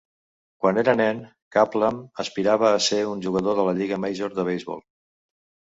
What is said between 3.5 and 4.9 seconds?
de la Lliga major de beisbol.